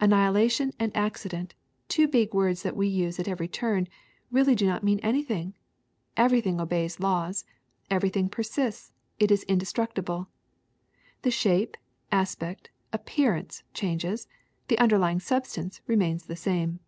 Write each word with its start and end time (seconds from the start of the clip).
Annihilation 0.00 0.72
and 0.80 0.90
accident, 0.96 1.54
two 1.86 2.08
big 2.08 2.34
words 2.34 2.64
that 2.64 2.74
we 2.76 2.88
use 2.88 3.20
at 3.20 3.28
every 3.28 3.46
turn, 3.46 3.86
really 4.28 4.56
do 4.56 4.66
not 4.66 4.82
mean 4.82 4.98
anything. 5.04 5.54
Ever}^ 6.16 6.42
thing 6.42 6.60
obeys 6.60 6.98
laws: 6.98 7.44
everything 7.88 8.28
persists, 8.28 8.92
is 9.20 9.44
indestruct 9.44 9.94
ible. 9.94 10.26
The 11.22 11.30
shape, 11.30 11.76
aspect, 12.10 12.70
appearance, 12.92 13.62
changes; 13.72 14.26
the 14.66 14.76
underlying 14.80 15.20
substance 15.20 15.80
remains 15.86 16.24
the 16.26 16.34
same. 16.34 16.80